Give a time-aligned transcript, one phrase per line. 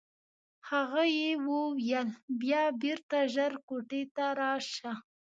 [0.69, 2.09] هغه یې وویل
[2.41, 4.91] بیا بېرته ژر کوټې ته راشه.